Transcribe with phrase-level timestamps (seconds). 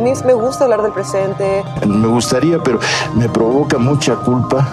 [0.00, 1.62] A mí me gusta hablar del presente.
[1.86, 2.80] Me gustaría, pero
[3.14, 4.66] me provoca mucha culpa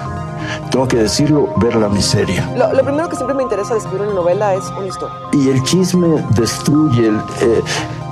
[0.72, 2.50] tengo que decirlo, ver la miseria.
[2.56, 5.18] Lo, primero que siempre me interesa de escribir una novela es una historia.
[5.34, 7.62] Y el chisme destruye, el, eh,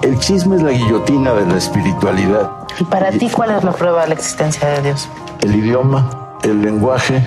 [0.02, 2.52] el chisme es la guillotina de la espiritualidad.
[2.78, 5.08] ¿Y para ti cuál es la prueba de la existencia de Dios?
[5.40, 6.10] El idioma,
[6.44, 7.26] el lenguaje.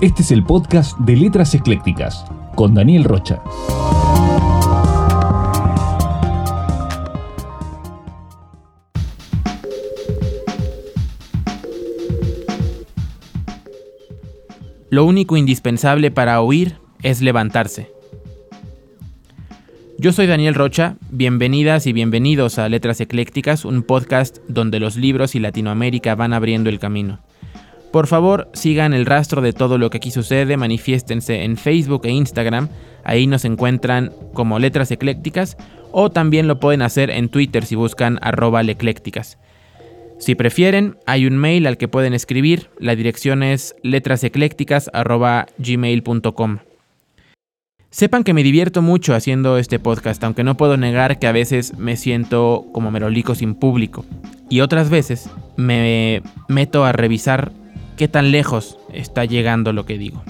[0.00, 2.24] Este es el podcast de Letras Eclécticas
[2.54, 3.42] con Daniel Rocha.
[14.92, 17.90] Lo único indispensable para oír es levantarse.
[19.96, 25.34] Yo soy Daniel Rocha, bienvenidas y bienvenidos a Letras Eclécticas, un podcast donde los libros
[25.34, 27.20] y Latinoamérica van abriendo el camino.
[27.90, 32.10] Por favor, sigan el rastro de todo lo que aquí sucede, manifiéstense en Facebook e
[32.10, 32.68] Instagram,
[33.02, 35.56] ahí nos encuentran como Letras Eclécticas,
[35.90, 39.38] o también lo pueden hacer en Twitter si buscan arroba eclécticas.
[40.22, 42.70] Si prefieren, hay un mail al que pueden escribir.
[42.78, 46.58] La dirección es letraseclécticas.gmail.com.
[47.90, 51.76] Sepan que me divierto mucho haciendo este podcast, aunque no puedo negar que a veces
[51.76, 54.04] me siento como merolico sin público.
[54.48, 57.50] Y otras veces me meto a revisar
[57.96, 60.22] qué tan lejos está llegando lo que digo.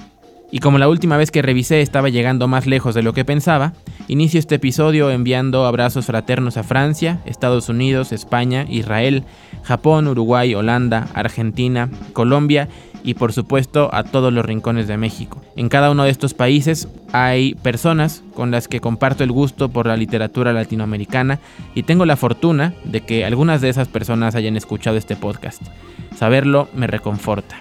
[0.53, 3.73] Y como la última vez que revisé estaba llegando más lejos de lo que pensaba,
[4.07, 9.23] inicio este episodio enviando abrazos fraternos a Francia, Estados Unidos, España, Israel,
[9.63, 12.69] Japón, Uruguay, Holanda, Argentina, Colombia
[13.03, 15.41] y por supuesto a todos los rincones de México.
[15.55, 19.87] En cada uno de estos países hay personas con las que comparto el gusto por
[19.87, 21.39] la literatura latinoamericana
[21.73, 25.63] y tengo la fortuna de que algunas de esas personas hayan escuchado este podcast.
[26.15, 27.57] Saberlo me reconforta.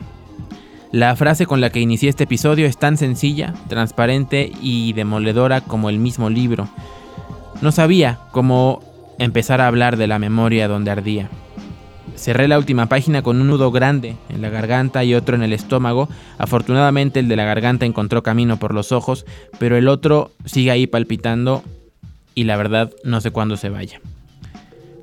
[0.93, 5.89] La frase con la que inicié este episodio es tan sencilla, transparente y demoledora como
[5.89, 6.69] el mismo libro.
[7.63, 8.83] No sabía cómo
[9.19, 11.31] empezar a hablar de la memoria donde ardía.
[12.15, 15.55] Cerré la última página con un nudo grande en la garganta y otro en el
[15.55, 16.11] estómago.
[16.37, 19.25] Afortunadamente el de la garganta encontró camino por los ojos,
[19.59, 21.63] pero el otro sigue ahí palpitando
[22.35, 24.03] y la verdad no sé cuándo se vaya.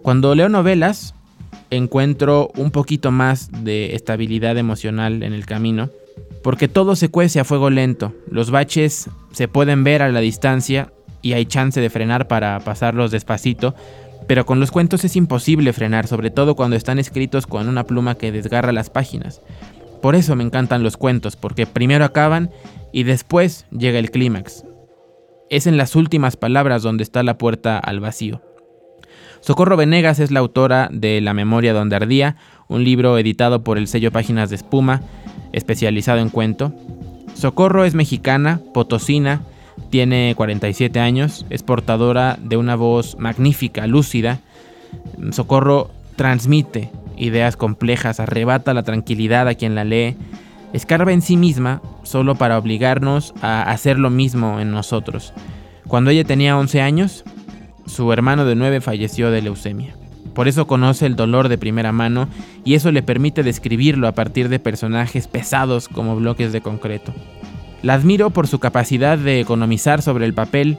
[0.03, 1.15] Cuando leo novelas,
[1.69, 5.89] encuentro un poquito más de estabilidad emocional en el camino,
[6.43, 10.91] porque todo se cuece a fuego lento, los baches se pueden ver a la distancia
[11.21, 13.75] y hay chance de frenar para pasarlos despacito,
[14.27, 18.15] pero con los cuentos es imposible frenar, sobre todo cuando están escritos con una pluma
[18.15, 19.41] que desgarra las páginas.
[20.01, 22.51] Por eso me encantan los cuentos, porque primero acaban
[22.93, 24.63] y después llega el clímax.
[25.49, 28.41] Es en las últimas palabras donde está la puerta al vacío.
[29.41, 32.35] Socorro Venegas es la autora de La memoria donde ardía,
[32.67, 35.01] un libro editado por el sello Páginas de Espuma,
[35.53, 36.73] especializado en cuento.
[37.33, 39.41] Socorro es mexicana, potosina,
[39.89, 44.39] tiene 47 años, es portadora de una voz magnífica, lúcida.
[45.31, 50.15] Socorro transmite ideas complejas, arrebata la tranquilidad a quien la lee,
[50.73, 55.33] escarba en sí misma solo para obligarnos a hacer lo mismo en nosotros.
[55.87, 57.23] Cuando ella tenía 11 años,
[57.89, 59.95] su hermano de 9 falleció de leucemia.
[60.33, 62.27] Por eso conoce el dolor de primera mano
[62.63, 67.13] y eso le permite describirlo a partir de personajes pesados como bloques de concreto.
[67.81, 70.77] La admiro por su capacidad de economizar sobre el papel.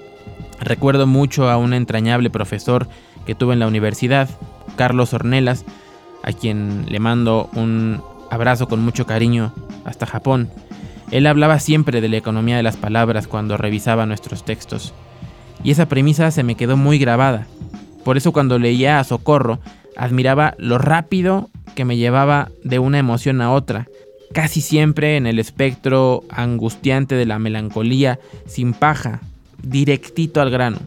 [0.61, 2.89] Recuerdo mucho a un entrañable profesor
[3.27, 4.29] que tuve en la universidad,
[4.77, 5.65] Carlos Ornelas,
[6.23, 8.01] a quien le mando un
[8.31, 9.53] abrazo con mucho cariño
[9.85, 10.49] hasta Japón.
[11.11, 14.95] Él hablaba siempre de la economía de las palabras cuando revisaba nuestros textos.
[15.63, 17.47] Y esa premisa se me quedó muy grabada.
[18.05, 19.61] Por eso cuando leía a Socorro,
[19.97, 23.89] admiraba lo rápido que me llevaba de una emoción a otra,
[24.33, 29.21] casi siempre en el espectro angustiante de la melancolía, sin paja,
[29.63, 30.79] directito al grano.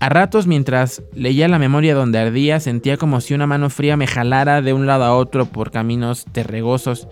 [0.00, 4.06] A ratos mientras leía la memoria donde ardía sentía como si una mano fría me
[4.06, 7.08] jalara de un lado a otro por caminos terregosos.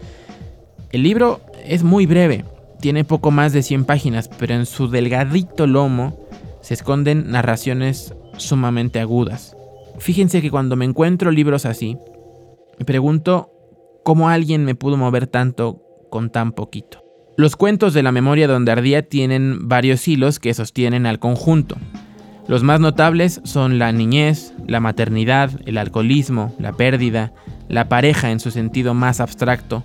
[0.91, 2.45] El libro es muy breve,
[2.81, 6.19] tiene poco más de 100 páginas, pero en su delgadito lomo
[6.62, 9.56] se esconden narraciones sumamente agudas.
[9.98, 11.98] Fíjense que cuando me encuentro libros así,
[12.78, 13.50] me pregunto
[14.04, 17.03] cómo alguien me pudo mover tanto con tan poquito.
[17.36, 21.76] Los cuentos de la memoria donde ardía tienen varios hilos que sostienen al conjunto.
[22.48, 27.32] Los más notables son la niñez, la maternidad, el alcoholismo, la pérdida,
[27.68, 29.82] la pareja en su sentido más abstracto.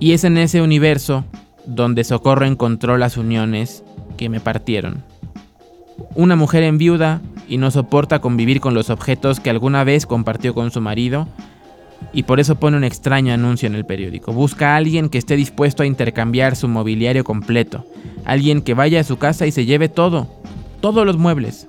[0.00, 1.24] Y es en ese universo
[1.66, 3.84] donde Socorro encontró las uniones
[4.16, 5.04] que me partieron.
[6.14, 10.54] Una mujer en viuda y no soporta convivir con los objetos que alguna vez compartió
[10.54, 11.28] con su marido
[12.12, 14.32] y por eso pone un extraño anuncio en el periódico.
[14.32, 17.86] Busca a alguien que esté dispuesto a intercambiar su mobiliario completo,
[18.24, 20.26] alguien que vaya a su casa y se lleve todo,
[20.80, 21.66] todos los muebles.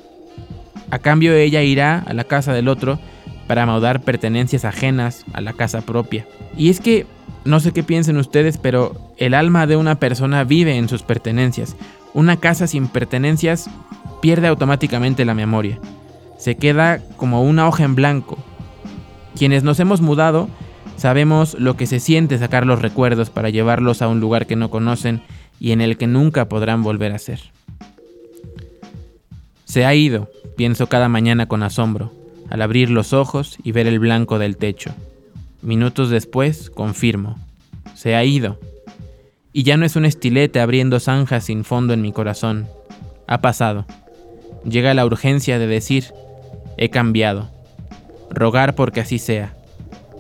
[0.90, 3.00] A cambio ella irá a la casa del otro
[3.48, 6.26] para maudar pertenencias ajenas a la casa propia.
[6.58, 7.06] Y es que,
[7.46, 11.76] no sé qué piensen ustedes, pero el alma de una persona vive en sus pertenencias.
[12.14, 13.70] Una casa sin pertenencias
[14.22, 15.80] pierde automáticamente la memoria.
[16.38, 18.38] Se queda como una hoja en blanco.
[19.36, 20.50] Quienes nos hemos mudado
[20.98, 24.70] sabemos lo que se siente sacar los recuerdos para llevarlos a un lugar que no
[24.70, 25.22] conocen
[25.60, 27.40] y en el que nunca podrán volver a ser.
[29.66, 32.12] Se ha ido, pienso cada mañana con asombro,
[32.50, 34.92] al abrir los ojos y ver el blanco del techo.
[35.62, 37.38] Minutos después, confirmo,
[37.94, 38.60] se ha ido.
[39.58, 42.68] Y ya no es un estilete abriendo zanjas sin fondo en mi corazón.
[43.26, 43.88] Ha pasado.
[44.64, 46.14] Llega la urgencia de decir,
[46.78, 47.50] he cambiado.
[48.30, 49.56] Rogar porque así sea.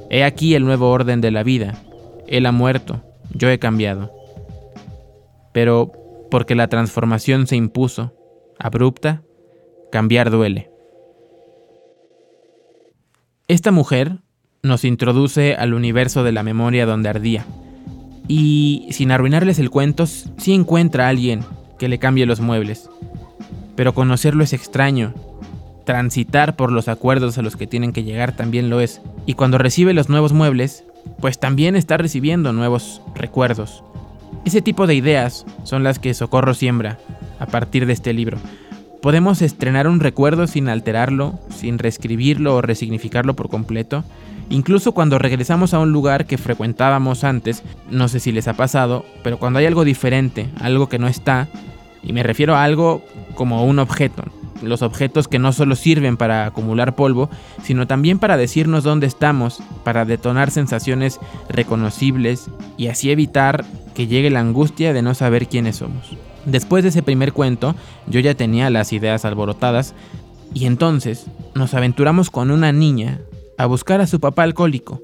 [0.09, 1.75] He aquí el nuevo orden de la vida.
[2.25, 4.11] Él ha muerto, yo he cambiado.
[5.53, 5.91] Pero
[6.31, 8.15] porque la transformación se impuso,
[8.57, 9.21] abrupta,
[9.91, 10.71] cambiar duele.
[13.47, 14.17] Esta mujer
[14.63, 17.45] nos introduce al universo de la memoria donde ardía.
[18.27, 21.41] Y sin arruinarles el cuento, sí encuentra a alguien
[21.77, 22.89] que le cambie los muebles.
[23.75, 25.13] Pero conocerlo es extraño.
[25.85, 29.01] Transitar por los acuerdos a los que tienen que llegar también lo es.
[29.25, 30.83] Y cuando recibe los nuevos muebles,
[31.21, 33.83] pues también está recibiendo nuevos recuerdos.
[34.45, 36.97] Ese tipo de ideas son las que Socorro siembra
[37.39, 38.37] a partir de este libro.
[39.01, 44.03] Podemos estrenar un recuerdo sin alterarlo, sin reescribirlo o resignificarlo por completo.
[44.49, 49.05] Incluso cuando regresamos a un lugar que frecuentábamos antes, no sé si les ha pasado,
[49.23, 51.47] pero cuando hay algo diferente, algo que no está,
[52.01, 53.03] y me refiero a algo
[53.35, 54.23] como un objeto,
[54.61, 57.29] los objetos que no solo sirven para acumular polvo,
[57.63, 61.19] sino también para decirnos dónde estamos, para detonar sensaciones
[61.49, 66.15] reconocibles y así evitar que llegue la angustia de no saber quiénes somos.
[66.45, 67.75] Después de ese primer cuento,
[68.07, 69.93] yo ya tenía las ideas alborotadas
[70.53, 73.19] y entonces nos aventuramos con una niña
[73.57, 75.01] a buscar a su papá alcohólico.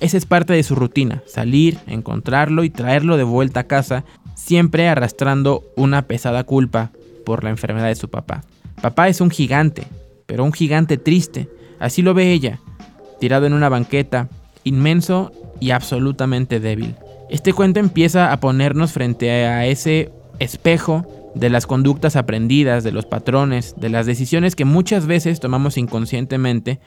[0.00, 4.04] Esa es parte de su rutina, salir, encontrarlo y traerlo de vuelta a casa,
[4.34, 6.90] siempre arrastrando una pesada culpa
[7.24, 8.42] por la enfermedad de su papá.
[8.80, 9.84] Papá es un gigante,
[10.26, 11.48] pero un gigante triste,
[11.78, 12.58] así lo ve ella,
[13.20, 14.28] tirado en una banqueta,
[14.64, 15.30] inmenso
[15.60, 16.96] y absolutamente débil.
[17.30, 20.10] Este cuento empieza a ponernos frente a ese
[20.40, 25.78] espejo de las conductas aprendidas, de los patrones, de las decisiones que muchas veces tomamos
[25.78, 26.80] inconscientemente,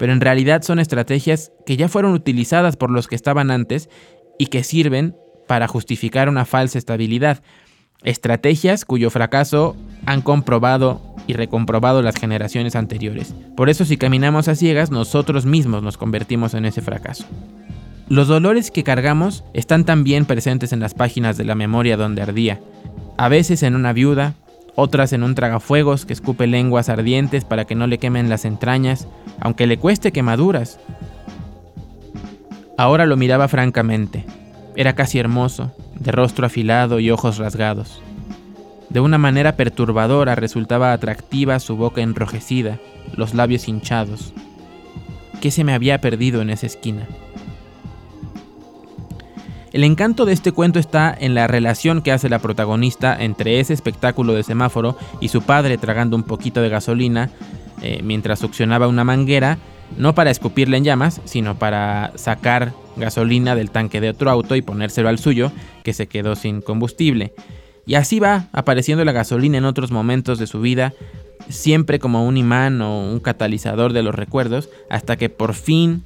[0.00, 3.90] pero en realidad son estrategias que ya fueron utilizadas por los que estaban antes
[4.38, 5.14] y que sirven
[5.46, 7.42] para justificar una falsa estabilidad.
[8.02, 9.76] Estrategias cuyo fracaso
[10.06, 13.34] han comprobado y recomprobado las generaciones anteriores.
[13.58, 17.26] Por eso si caminamos a ciegas, nosotros mismos nos convertimos en ese fracaso.
[18.08, 22.58] Los dolores que cargamos están también presentes en las páginas de la memoria donde ardía
[23.18, 24.32] a veces en una viuda,
[24.80, 29.06] otras en un tragafuegos que escupe lenguas ardientes para que no le quemen las entrañas,
[29.40, 30.80] aunque le cueste quemaduras.
[32.76, 34.24] Ahora lo miraba francamente.
[34.74, 38.00] Era casi hermoso, de rostro afilado y ojos rasgados.
[38.88, 42.78] De una manera perturbadora resultaba atractiva su boca enrojecida,
[43.14, 44.32] los labios hinchados.
[45.40, 47.06] ¿Qué se me había perdido en esa esquina?
[49.72, 53.72] El encanto de este cuento está en la relación que hace la protagonista entre ese
[53.72, 57.30] espectáculo de semáforo y su padre tragando un poquito de gasolina
[57.82, 59.58] eh, mientras succionaba una manguera,
[59.96, 64.62] no para escupirle en llamas, sino para sacar gasolina del tanque de otro auto y
[64.62, 65.52] ponérselo al suyo,
[65.84, 67.32] que se quedó sin combustible.
[67.86, 70.92] Y así va apareciendo la gasolina en otros momentos de su vida,
[71.48, 76.02] siempre como un imán o un catalizador de los recuerdos, hasta que por fin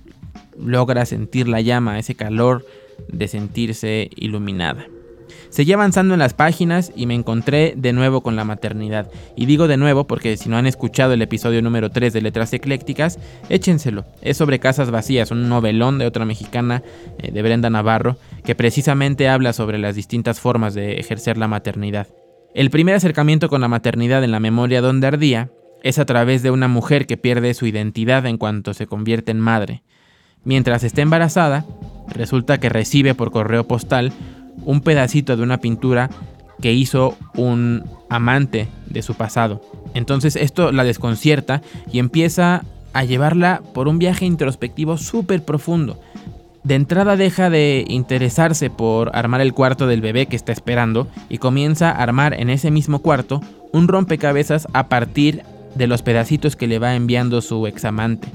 [0.58, 2.64] logra sentir la llama, ese calor
[3.08, 4.86] de sentirse iluminada.
[5.54, 9.08] Seguí avanzando en las páginas y me encontré de nuevo con la maternidad.
[9.36, 12.52] Y digo de nuevo porque si no han escuchado el episodio número 3 de Letras
[12.52, 14.04] Eclécticas, échenselo.
[14.20, 16.82] Es sobre Casas Vacías, un novelón de otra mexicana,
[17.18, 22.08] eh, de Brenda Navarro, que precisamente habla sobre las distintas formas de ejercer la maternidad.
[22.54, 25.50] El primer acercamiento con la maternidad en la memoria donde ardía
[25.84, 29.38] es a través de una mujer que pierde su identidad en cuanto se convierte en
[29.38, 29.82] madre.
[30.44, 31.64] Mientras está embarazada,
[32.08, 34.12] resulta que recibe por correo postal
[34.64, 36.10] un pedacito de una pintura
[36.60, 39.60] que hizo un amante de su pasado.
[39.94, 46.00] Entonces esto la desconcierta y empieza a llevarla por un viaje introspectivo súper profundo.
[46.62, 51.38] De entrada deja de interesarse por armar el cuarto del bebé que está esperando y
[51.38, 55.42] comienza a armar en ese mismo cuarto un rompecabezas a partir
[55.74, 58.28] de los pedacitos que le va enviando su examante.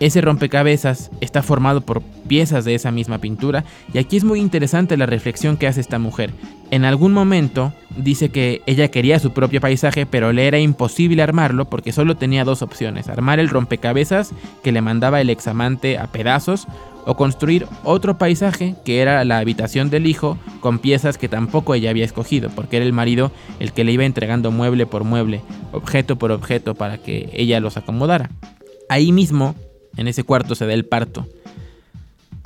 [0.00, 4.96] Ese rompecabezas está formado por piezas de esa misma pintura y aquí es muy interesante
[4.96, 6.30] la reflexión que hace esta mujer.
[6.70, 11.68] En algún momento dice que ella quería su propio paisaje, pero le era imposible armarlo
[11.68, 16.66] porque solo tenía dos opciones, armar el rompecabezas que le mandaba el examante a pedazos
[17.04, 21.90] o construir otro paisaje que era la habitación del hijo con piezas que tampoco ella
[21.90, 25.42] había escogido, porque era el marido el que le iba entregando mueble por mueble,
[25.72, 28.30] objeto por objeto para que ella los acomodara.
[28.88, 29.54] Ahí mismo,
[30.00, 31.28] en ese cuarto se da el parto.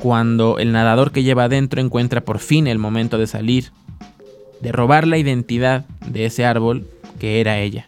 [0.02, 3.70] Cuando el nadador que lleva adentro encuentra por fin el momento de salir,
[4.60, 6.84] de robar la identidad de ese árbol
[7.20, 7.86] que era ella.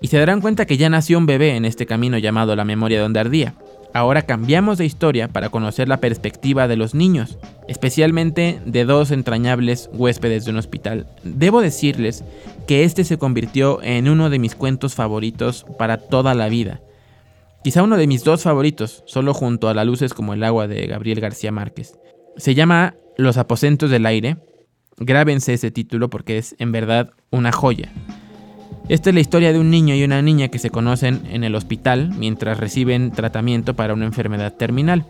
[0.00, 3.00] Y se darán cuenta que ya nació un bebé en este camino llamado la memoria
[3.00, 3.54] donde ardía.
[3.94, 9.88] Ahora cambiamos de historia para conocer la perspectiva de los niños, especialmente de dos entrañables
[9.92, 11.06] huéspedes de un hospital.
[11.22, 12.24] Debo decirles
[12.66, 16.80] que este se convirtió en uno de mis cuentos favoritos para toda la vida.
[17.62, 20.86] Quizá uno de mis dos favoritos, solo junto a La luces como el agua de
[20.86, 21.92] Gabriel García Márquez.
[22.38, 24.38] Se llama Los aposentos del aire.
[24.96, 27.92] Grábense ese título porque es en verdad una joya.
[28.88, 31.54] Esta es la historia de un niño y una niña que se conocen en el
[31.54, 35.04] hospital mientras reciben tratamiento para una enfermedad terminal.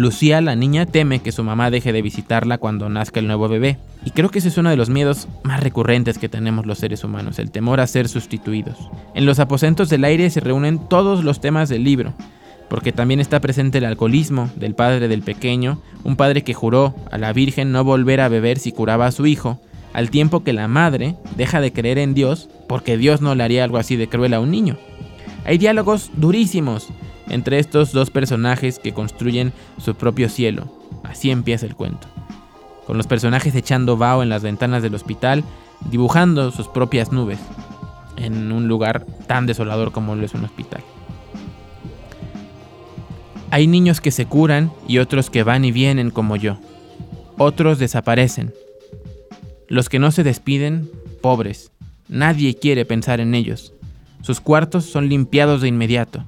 [0.00, 3.76] Lucía, la niña, teme que su mamá deje de visitarla cuando nazca el nuevo bebé.
[4.02, 7.04] Y creo que ese es uno de los miedos más recurrentes que tenemos los seres
[7.04, 8.78] humanos, el temor a ser sustituidos.
[9.14, 12.14] En los aposentos del aire se reúnen todos los temas del libro,
[12.70, 17.18] porque también está presente el alcoholismo del padre del pequeño, un padre que juró a
[17.18, 19.60] la Virgen no volver a beber si curaba a su hijo,
[19.92, 23.64] al tiempo que la madre deja de creer en Dios porque Dios no le haría
[23.64, 24.78] algo así de cruel a un niño.
[25.44, 26.88] Hay diálogos durísimos
[27.30, 30.66] entre estos dos personajes que construyen su propio cielo.
[31.04, 32.08] Así empieza el cuento.
[32.86, 35.44] Con los personajes echando vaho en las ventanas del hospital,
[35.90, 37.38] dibujando sus propias nubes
[38.16, 40.82] en un lugar tan desolador como lo es un hospital.
[43.50, 46.58] Hay niños que se curan y otros que van y vienen como yo.
[47.38, 48.52] Otros desaparecen,
[49.70, 50.90] los que no se despiden,
[51.22, 51.70] pobres.
[52.08, 53.72] Nadie quiere pensar en ellos.
[54.20, 56.24] Sus cuartos son limpiados de inmediato.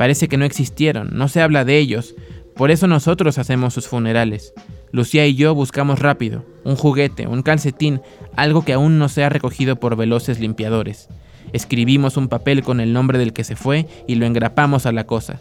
[0.00, 2.14] Parece que no existieron, no se habla de ellos.
[2.56, 4.54] Por eso nosotros hacemos sus funerales.
[4.92, 8.00] Lucía y yo buscamos rápido, un juguete, un calcetín,
[8.34, 11.10] algo que aún no se ha recogido por veloces limpiadores.
[11.52, 15.04] Escribimos un papel con el nombre del que se fue y lo engrapamos a la
[15.04, 15.38] cosa.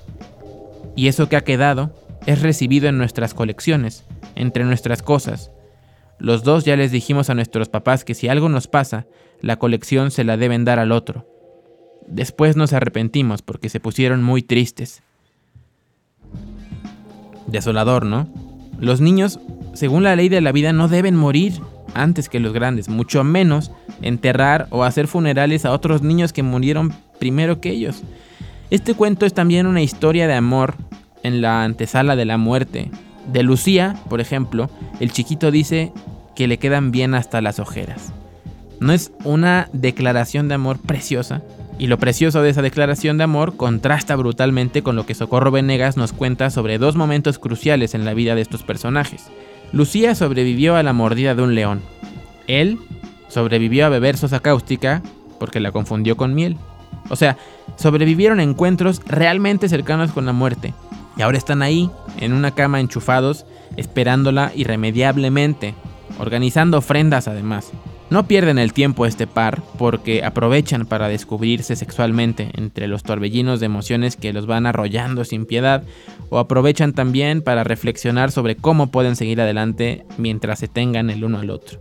[0.93, 4.03] Y eso que ha quedado es recibido en nuestras colecciones,
[4.35, 5.51] entre nuestras cosas,
[6.17, 9.07] los dos ya les dijimos a nuestros papás que si algo nos pasa,
[9.39, 11.38] la colección se la deben dar al otro.
[12.07, 15.03] Después nos arrepentimos porque se pusieron muy tristes.
[17.47, 18.27] Desolador, ¿no?
[18.79, 19.39] Los niños,
[19.73, 21.59] según la ley de la vida, no deben morir
[21.93, 26.93] antes que los grandes, mucho menos enterrar o hacer funerales a otros niños que murieron
[27.19, 28.03] primero que ellos.
[28.69, 30.75] Este cuento es también una historia de amor
[31.23, 32.91] en la antesala de la muerte.
[33.31, 35.91] De Lucía, por ejemplo, el chiquito dice
[36.35, 38.13] que le quedan bien hasta las ojeras.
[38.79, 41.41] ¿No es una declaración de amor preciosa?
[41.79, 45.97] Y lo precioso de esa declaración de amor contrasta brutalmente con lo que Socorro Venegas
[45.97, 49.31] nos cuenta sobre dos momentos cruciales en la vida de estos personajes.
[49.71, 51.81] Lucía sobrevivió a la mordida de un león.
[52.47, 52.77] Él
[53.29, 55.01] sobrevivió a beber sosa cáustica
[55.39, 56.57] porque la confundió con miel.
[57.09, 57.37] O sea,
[57.77, 60.73] sobrevivieron a encuentros realmente cercanos con la muerte.
[61.15, 63.45] Y ahora están ahí, en una cama enchufados,
[63.77, 65.73] esperándola irremediablemente
[66.19, 67.71] organizando ofrendas además.
[68.09, 73.67] No pierden el tiempo este par porque aprovechan para descubrirse sexualmente entre los torbellinos de
[73.67, 75.83] emociones que los van arrollando sin piedad
[76.29, 81.37] o aprovechan también para reflexionar sobre cómo pueden seguir adelante mientras se tengan el uno
[81.37, 81.79] al otro.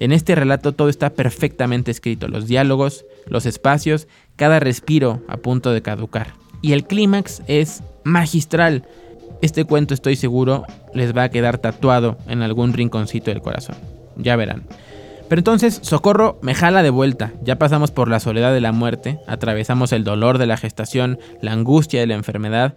[0.00, 5.70] En este relato todo está perfectamente escrito, los diálogos, los espacios, cada respiro a punto
[5.70, 6.34] de caducar.
[6.60, 8.84] Y el clímax es magistral.
[9.42, 13.76] Este cuento estoy seguro les va a quedar tatuado en algún rinconcito del corazón.
[14.16, 14.64] Ya verán.
[15.32, 17.32] Pero entonces Socorro me jala de vuelta.
[17.42, 21.54] Ya pasamos por la soledad de la muerte, atravesamos el dolor de la gestación, la
[21.54, 22.74] angustia de la enfermedad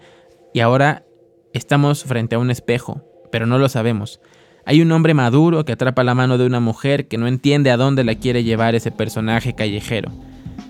[0.53, 1.03] y ahora
[1.51, 4.21] estamos frente a un espejo, pero no lo sabemos.
[4.65, 7.75] Hay un hombre maduro que atrapa la mano de una mujer que no entiende a
[7.75, 10.13] dónde la quiere llevar ese personaje callejero.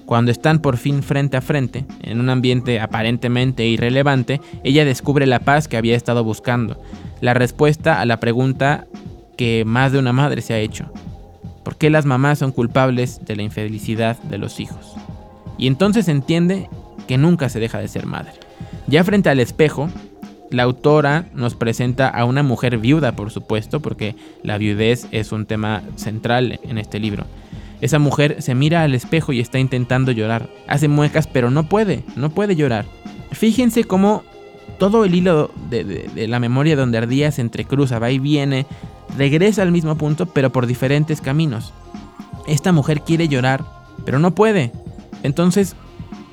[0.07, 5.41] Cuando están por fin frente a frente, en un ambiente aparentemente irrelevante, ella descubre la
[5.41, 6.81] paz que había estado buscando,
[7.21, 8.87] la respuesta a la pregunta
[9.37, 10.91] que más de una madre se ha hecho.
[11.65, 14.93] ¿Por qué las mamás son culpables de la infelicidad de los hijos?
[15.57, 16.69] Y entonces entiende
[17.07, 18.33] que nunca se deja de ser madre.
[18.85, 19.89] Ya frente al espejo,
[20.51, 25.47] la autora nos presenta a una mujer viuda, por supuesto, porque la viudez es un
[25.47, 27.25] tema central en este libro.
[27.81, 30.47] Esa mujer se mira al espejo y está intentando llorar.
[30.67, 32.85] Hace muecas, pero no puede, no puede llorar.
[33.31, 34.23] Fíjense cómo
[34.77, 38.65] todo el hilo de, la memoria donde ardía se entrecruza, va y viene
[39.17, 41.73] regresa al mismo punto pero por diferentes caminos.
[42.47, 43.63] Esta mujer quiere llorar,
[44.05, 44.71] pero no puede.
[45.23, 45.75] Entonces,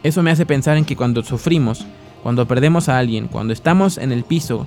[0.02, 1.86] eso me hace pensar en que cuando sufrimos,
[2.22, 4.66] cuando perdemos a alguien, cuando estamos en el piso,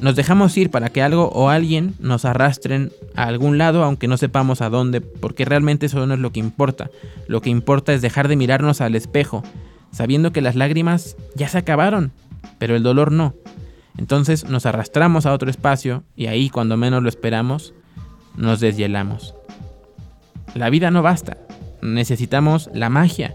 [0.00, 4.16] nos dejamos ir para que algo o alguien nos arrastren a algún lado aunque no
[4.16, 6.90] sepamos a dónde, porque realmente eso no es lo que importa.
[7.28, 9.42] Lo que importa es dejar de mirarnos al espejo,
[9.92, 12.12] sabiendo que las lágrimas ya se acabaron,
[12.58, 13.34] pero el dolor no.
[13.98, 17.74] Entonces nos arrastramos a otro espacio y ahí cuando menos lo esperamos,
[18.36, 19.34] nos deshielamos.
[20.54, 21.38] La vida no basta,
[21.82, 23.34] necesitamos la magia.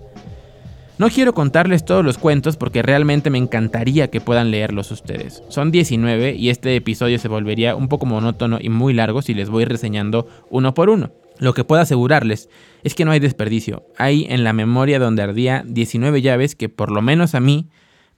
[0.97, 5.41] No quiero contarles todos los cuentos porque realmente me encantaría que puedan leerlos ustedes.
[5.49, 9.49] Son 19 y este episodio se volvería un poco monótono y muy largo si les
[9.49, 11.11] voy reseñando uno por uno.
[11.39, 12.49] Lo que puedo asegurarles
[12.83, 13.83] es que no hay desperdicio.
[13.97, 17.67] Hay en la memoria donde ardía 19 llaves que por lo menos a mí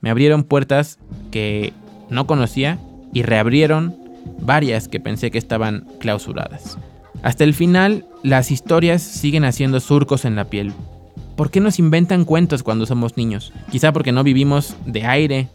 [0.01, 0.99] me abrieron puertas
[1.31, 1.71] que
[2.09, 2.77] no conocía
[3.13, 3.95] y reabrieron
[4.39, 6.77] varias que pensé que estaban clausuradas.
[7.21, 10.73] Hasta el final, las historias siguen haciendo surcos en la piel.
[11.35, 13.53] ¿Por qué nos inventan cuentos cuando somos niños?
[13.71, 15.47] Quizá porque no vivimos de aire,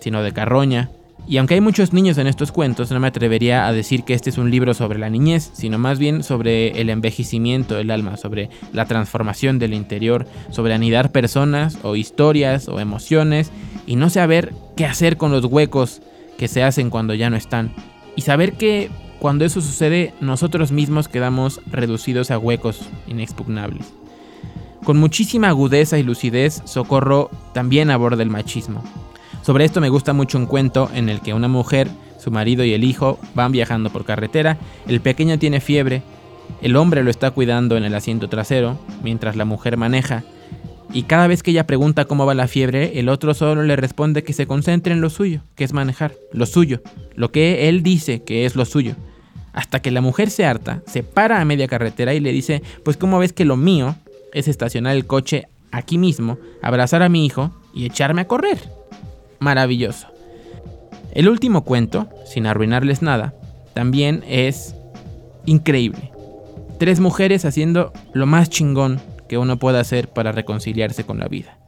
[0.00, 0.90] sino de carroña.
[1.26, 4.30] Y aunque hay muchos niños en estos cuentos, no me atrevería a decir que este
[4.30, 8.50] es un libro sobre la niñez, sino más bien sobre el envejecimiento del alma, sobre
[8.72, 13.52] la transformación del interior, sobre anidar personas o historias o emociones
[13.86, 16.02] y no saber qué hacer con los huecos
[16.38, 17.72] que se hacen cuando ya no están.
[18.16, 23.94] Y saber que cuando eso sucede nosotros mismos quedamos reducidos a huecos inexpugnables.
[24.82, 28.82] Con muchísima agudeza y lucidez, Socorro también aborda el machismo.
[29.42, 32.72] Sobre esto me gusta mucho un cuento en el que una mujer, su marido y
[32.72, 34.56] el hijo van viajando por carretera,
[34.86, 36.02] el pequeño tiene fiebre,
[36.60, 40.22] el hombre lo está cuidando en el asiento trasero, mientras la mujer maneja,
[40.94, 44.22] y cada vez que ella pregunta cómo va la fiebre, el otro solo le responde
[44.22, 46.82] que se concentre en lo suyo, que es manejar, lo suyo,
[47.14, 48.94] lo que él dice que es lo suyo.
[49.54, 52.98] Hasta que la mujer se harta, se para a media carretera y le dice, pues
[52.98, 53.96] cómo ves que lo mío
[54.34, 58.58] es estacionar el coche aquí mismo, abrazar a mi hijo y echarme a correr.
[59.42, 60.06] Maravilloso.
[61.12, 63.34] El último cuento, sin arruinarles nada,
[63.74, 64.76] también es
[65.46, 66.12] increíble.
[66.78, 71.58] Tres mujeres haciendo lo más chingón que uno puede hacer para reconciliarse con la vida.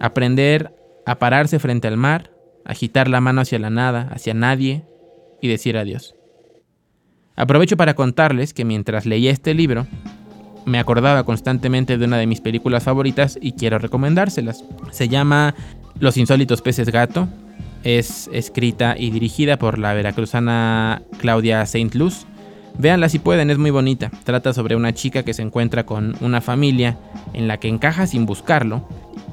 [0.00, 0.74] Aprender
[1.06, 2.32] a pararse frente al mar,
[2.64, 4.82] agitar la mano hacia la nada, hacia nadie
[5.40, 6.16] y decir adiós.
[7.36, 9.86] Aprovecho para contarles que mientras leía este libro,
[10.64, 14.64] me acordaba constantemente de una de mis películas favoritas y quiero recomendárselas.
[14.90, 15.54] Se llama
[15.98, 17.28] Los insólitos peces gato.
[17.82, 22.26] Es escrita y dirigida por la veracruzana Claudia Saint Luz.
[22.78, 24.10] Véanla si pueden, es muy bonita.
[24.24, 26.98] Trata sobre una chica que se encuentra con una familia
[27.32, 28.86] en la que encaja sin buscarlo.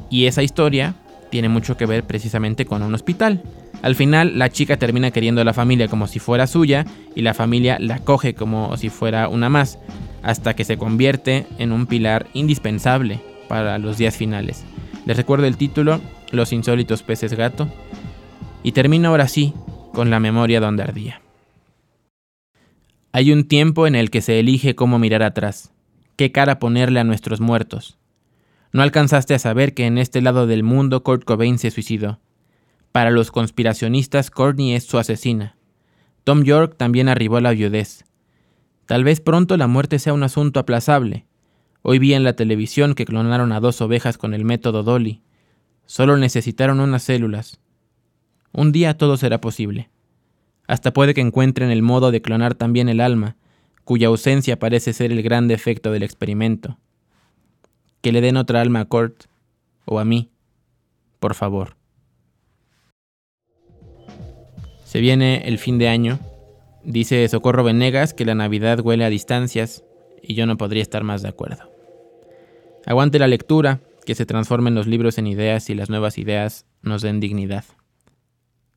[0.09, 0.95] Y esa historia
[1.29, 3.43] tiene mucho que ver precisamente con un hospital.
[3.81, 7.33] Al final, la chica termina queriendo a la familia como si fuera suya y la
[7.33, 9.77] familia la coge como si fuera una más
[10.23, 14.63] hasta que se convierte en un pilar indispensable para los días finales.
[15.05, 17.69] Les recuerdo el título, Los insólitos peces gato,
[18.63, 19.53] y termino ahora sí
[19.93, 21.21] con la memoria donde ardía.
[23.11, 25.71] Hay un tiempo en el que se elige cómo mirar atrás,
[26.17, 27.97] qué cara ponerle a nuestros muertos.
[28.73, 32.19] No alcanzaste a saber que en este lado del mundo Kurt Cobain se suicidó.
[32.91, 35.55] Para los conspiracionistas, Courtney es su asesina.
[36.23, 38.05] Tom York también arribó a la viudez.
[38.85, 41.25] Tal vez pronto la muerte sea un asunto aplazable.
[41.81, 45.21] Hoy vi en la televisión que clonaron a dos ovejas con el método Dolly.
[45.87, 47.59] Solo necesitaron unas células.
[48.51, 49.89] Un día todo será posible.
[50.67, 53.37] Hasta puede que encuentren el modo de clonar también el alma,
[53.83, 56.77] cuya ausencia parece ser el gran defecto del experimento.
[58.01, 59.23] Que le den otra alma a Kurt
[59.85, 60.29] o a mí,
[61.19, 61.75] por favor.
[64.85, 66.19] Se viene el fin de año
[66.87, 69.83] Dice Socorro Venegas que la Navidad huele a distancias
[70.21, 71.69] y yo no podría estar más de acuerdo.
[72.85, 77.01] Aguante la lectura, que se transformen los libros en ideas y las nuevas ideas nos
[77.01, 77.65] den dignidad.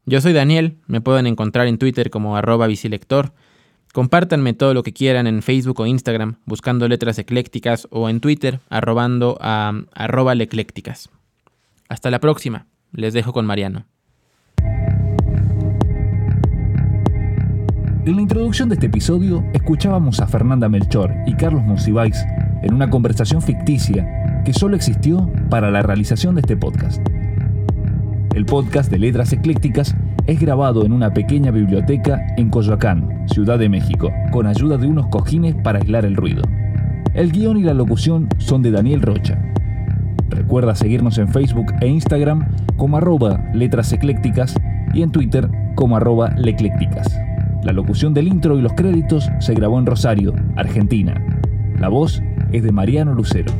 [0.04, 3.32] Yo soy Daniel, me pueden encontrar en Twitter como arroba bicilector.
[3.92, 8.58] Compártanme todo lo que quieran en Facebook o Instagram buscando letras eclécticas o en Twitter
[8.70, 11.10] arrobando a leclécticas.
[11.88, 13.86] Hasta la próxima, les dejo con Mariano.
[18.04, 22.16] En la introducción de este episodio escuchábamos a Fernanda Melchor y Carlos Monsiváis
[22.62, 27.00] en una conversación ficticia que solo existió para la realización de este podcast.
[28.34, 29.94] El podcast de Letras Eclécticas
[30.26, 35.08] es grabado en una pequeña biblioteca en Coyoacán, Ciudad de México, con ayuda de unos
[35.08, 36.42] cojines para aislar el ruido.
[37.14, 39.38] El guion y la locución son de Daniel Rocha.
[40.28, 44.54] Recuerda seguirnos en Facebook e Instagram como arroba letras eclécticas
[44.94, 47.20] y en Twitter como arroba leclécticas.
[47.64, 51.20] La locución del intro y los créditos se grabó en Rosario, Argentina.
[51.78, 52.22] La voz
[52.52, 53.52] es de Mariano Lucero.